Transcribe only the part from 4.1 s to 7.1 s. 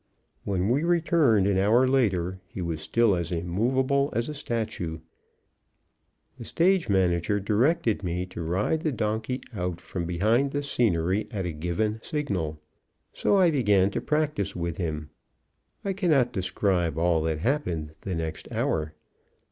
as a statue. The stage